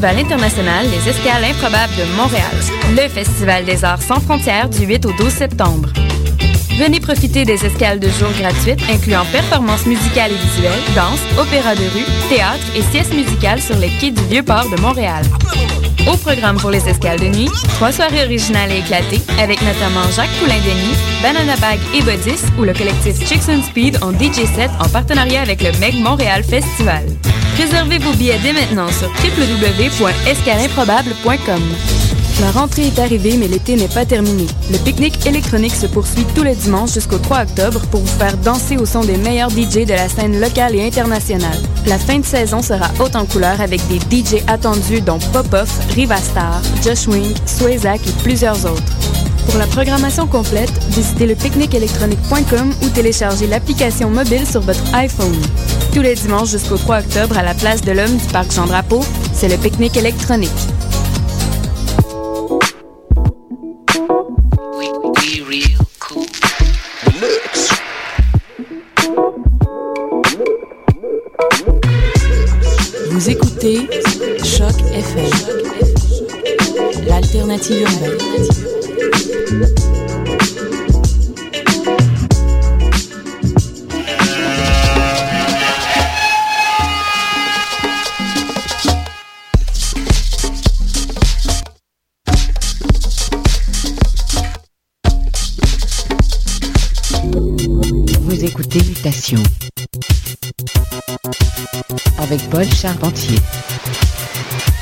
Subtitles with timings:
[0.00, 2.56] pas le 7e Festival international Les Escales improbables de Montréal,
[2.90, 5.88] le festival des arts sans frontières du 8 au 12 septembre.
[6.78, 11.82] Venez profiter des escales de jour gratuites incluant performances musicales et visuelles, danse, opéra de
[11.82, 15.24] rue, théâtre et siestes musicales sur les quais du Vieux-Port de Montréal.
[16.06, 20.34] Au programme pour les escales de nuit, trois soirées originales et éclatées, avec notamment Jacques
[20.40, 24.88] Poulain-Denis, Banana Bag et Bodis, ou le collectif Chicks and Speed en DJ set en
[24.88, 27.04] partenariat avec le Meg Montréal Festival.
[27.58, 31.62] Réservez vos billets dès maintenant sur www.escalimprobable.com.
[32.40, 34.46] La rentrée est arrivée, mais l'été n'est pas terminé.
[34.70, 38.76] Le pique-nique électronique se poursuit tous les dimanches jusqu'au 3 octobre pour vous faire danser
[38.76, 41.58] au son des meilleurs DJ de la scène locale et internationale.
[41.86, 46.62] La fin de saison sera haute en couleur avec des DJ attendus dont Popoff, Rivastar,
[46.84, 48.92] Josh Wing, Swayzak et plusieurs autres.
[49.46, 55.34] Pour la programmation complète, visitez le pique-nique-électronique.com ou téléchargez l'application mobile sur votre iPhone.
[55.98, 59.00] Tous les dimanches jusqu'au 3 octobre à la place de l'Homme du Parc Jean-Drapeau,
[59.32, 60.48] c'est le pique-nique électronique.
[73.10, 73.88] Vous écoutez
[74.44, 75.30] Choc FM,
[77.08, 78.37] l'alternative urbaine.
[102.18, 103.38] Avec Paul Charpentier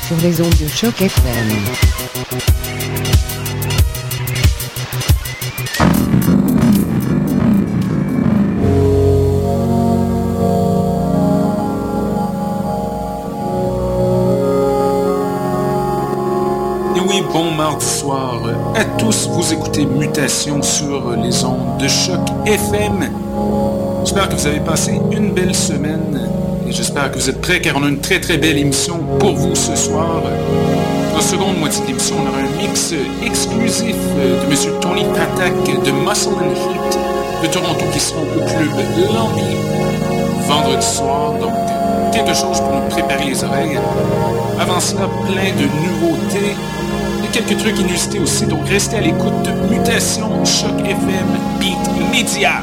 [0.07, 1.49] sur les ondes de choc FM.
[16.95, 18.41] Et oui, bon mardi soir
[18.75, 19.29] à tous.
[19.29, 23.76] Vous écoutez Mutation sur les ondes de choc FM.
[24.07, 26.29] J'espère que vous avez passé une belle semaine
[26.65, 29.35] et j'espère que vous êtes prêts car on a une très très belle émission pour
[29.35, 30.21] vous ce soir.
[31.11, 34.79] Dans la seconde moitié de l'émission, on aura un mix exclusif de M.
[34.79, 38.69] Tony Patak de Muscle and Heat de Toronto qui seront au club
[39.13, 39.57] Lambi
[40.47, 41.33] vendredi soir.
[41.41, 41.53] Donc,
[42.13, 43.77] quelque chose pour nous préparer les oreilles.
[44.57, 46.55] Avant cela, plein de nouveautés
[47.25, 48.45] et quelques trucs inusités aussi.
[48.45, 51.27] Donc, restez à l'écoute de Mutation Choc FM
[51.59, 52.61] Beat Media.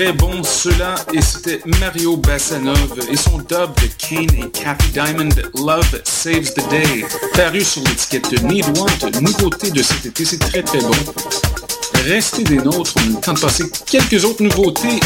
[0.00, 5.28] Très bon cela et c'était Mario Bassanov et son dub de Kane et Kathy Diamond
[5.54, 7.04] Love Saves the Day
[7.34, 10.94] paru sur l'étiquette Need Want, nouveauté de cet été, c'est très très bon.
[12.06, 15.00] Restez des nôtres, on a le temps de passer quelques autres nouveautés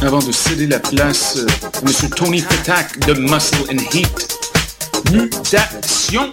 [0.00, 1.38] avant de céder la place
[1.74, 2.10] à M.
[2.10, 4.38] Tony Patak de Muscle and Heat.
[5.12, 6.32] Mutation!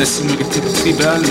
[0.00, 1.22] à sonorité tribale,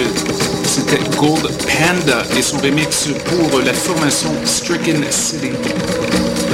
[0.64, 5.52] c'était Gold Panda et son remix pour la formation Stricken City.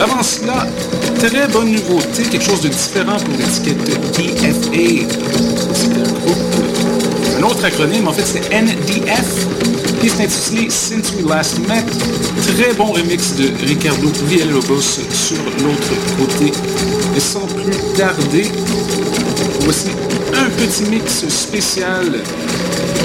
[0.02, 0.68] Avant cela,
[1.20, 5.06] très bonne nouveauté, quelque chose de différent pour l'étiquette DFA.
[7.38, 9.48] Un un autre acronyme, en fait c'est NDF,
[10.00, 11.84] qui est Since We Last Met.
[12.56, 16.52] Très bon remix de Ricardo Villalobos sur l'autre côté.
[17.16, 18.52] Et sans plus tarder,
[19.66, 19.88] voici
[20.36, 22.06] un petit mix spécial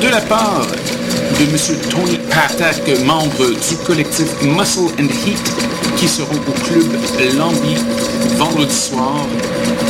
[0.03, 1.79] de la part de M.
[1.89, 5.53] Tony Patak, membre du collectif Muscle and Heat,
[5.97, 6.93] qui seront au club
[7.39, 7.77] Lambi
[8.37, 9.27] vendredi soir.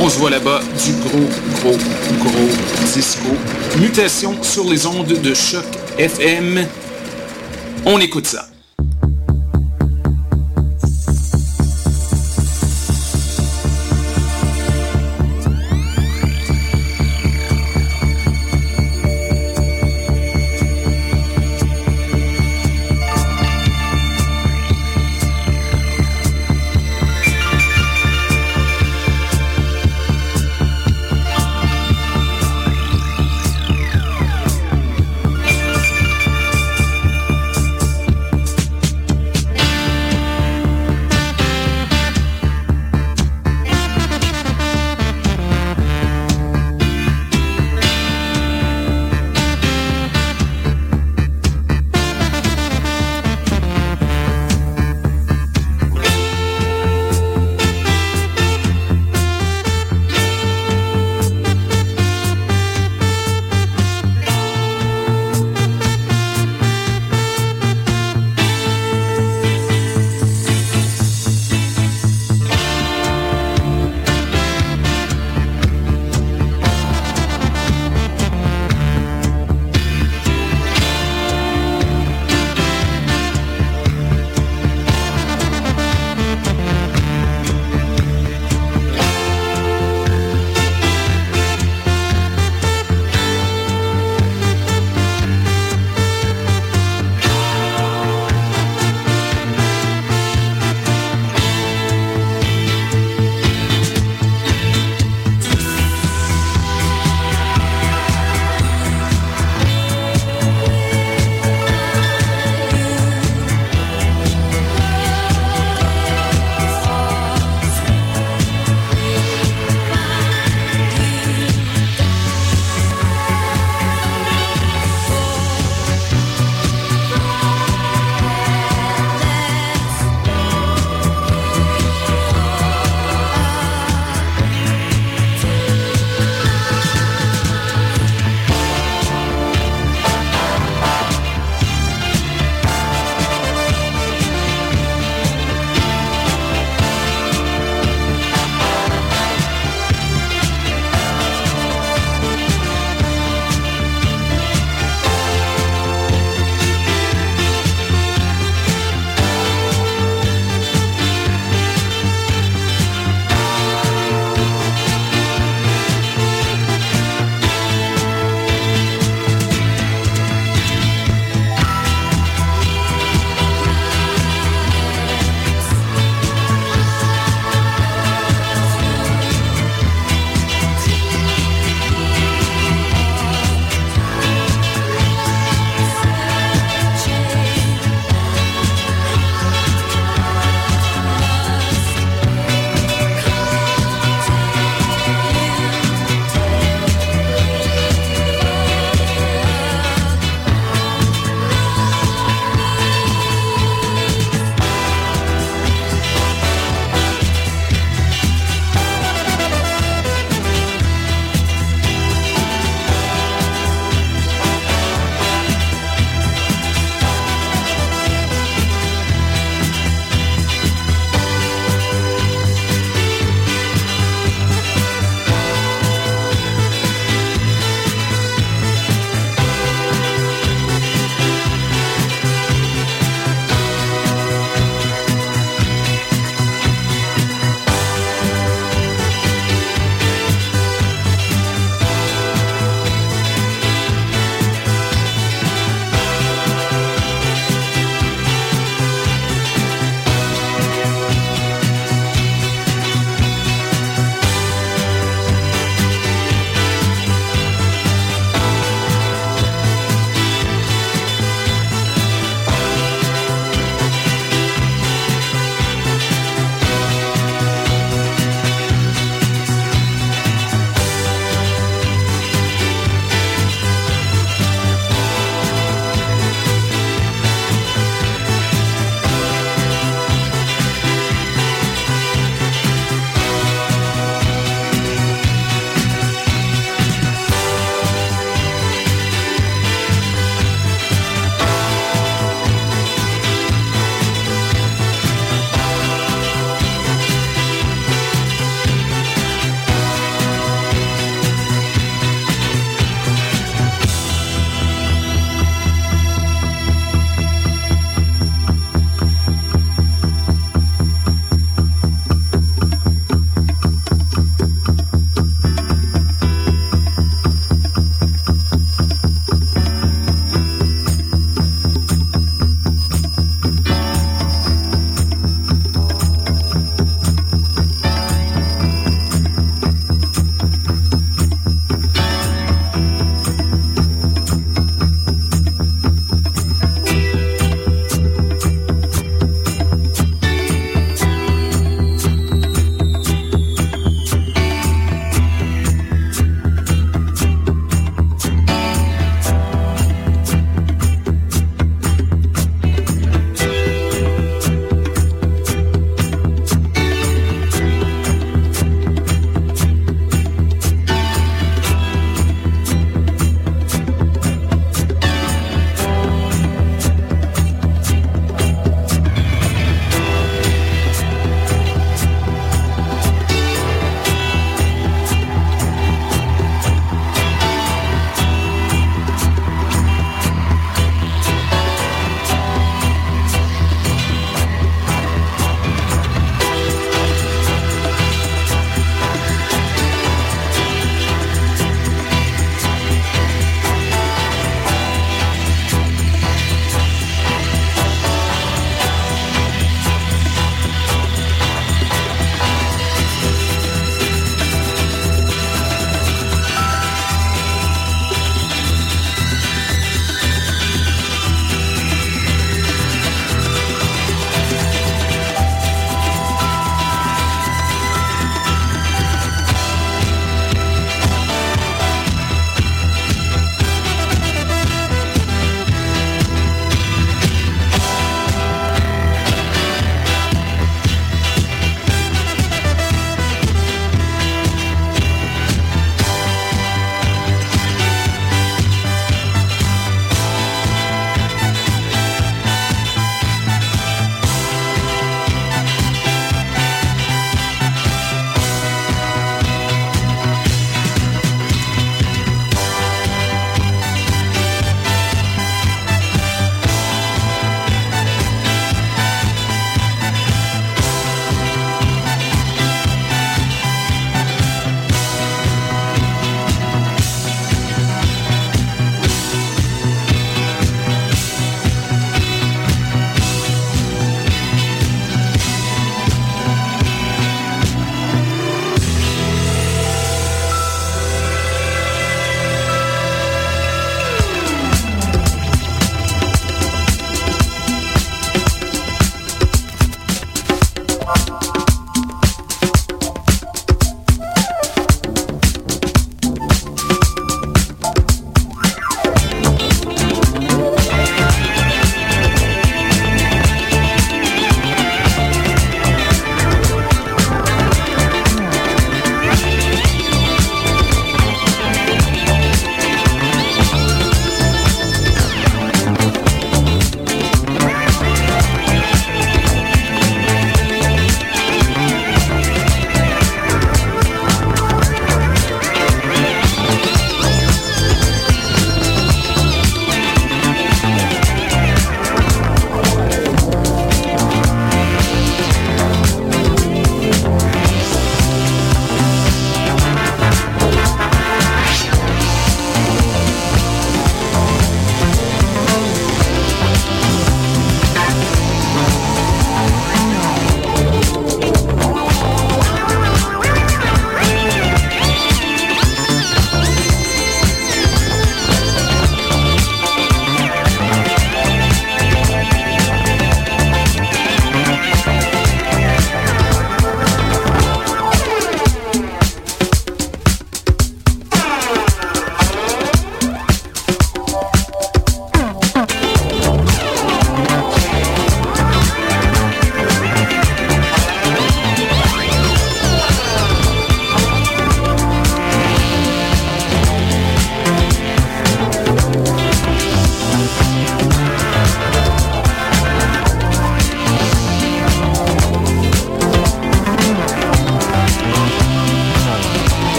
[0.00, 1.28] On se voit là-bas du gros,
[1.60, 1.78] gros,
[2.24, 2.48] gros
[2.94, 3.28] disco.
[3.80, 5.64] Mutation sur les ondes de choc
[5.98, 6.64] FM.
[7.84, 8.51] On écoute ça.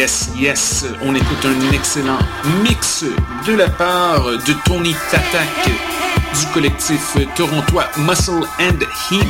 [0.00, 2.18] Yes, on écoute un excellent
[2.62, 3.04] mix
[3.46, 8.78] de la part de Tony Tatak du collectif torontois Muscle and
[9.10, 9.26] Heat.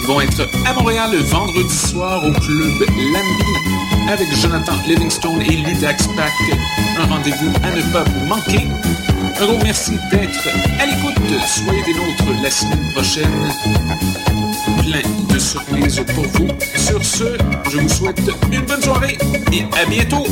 [0.00, 5.56] Ils vont être à Montréal le vendredi soir au club Lambi avec Jonathan Livingstone et
[5.56, 6.32] Ludax Pack.
[6.98, 8.68] Un rendez-vous à ne pas manquer.
[9.38, 10.48] Un gros merci d'être
[10.80, 11.18] à l'écoute.
[11.46, 13.52] Soyez des nôtres la semaine prochaine.
[14.82, 15.02] Plein
[15.32, 16.48] de surprises pour vous.
[16.74, 17.38] Sur ce,
[17.70, 18.20] je vous souhaite
[18.50, 19.16] une bonne soirée
[19.52, 20.26] et à bientôt.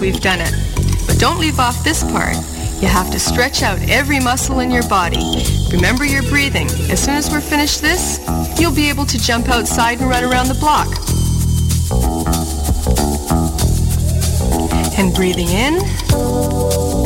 [0.00, 0.54] We've done it.
[1.06, 2.36] But don't leave off this part.
[2.80, 5.44] You have to stretch out every muscle in your body.
[5.72, 6.68] Remember your breathing.
[6.90, 8.20] As soon as we're finished this,
[8.60, 10.86] you'll be able to jump outside and run around the block.
[14.96, 16.97] And breathing in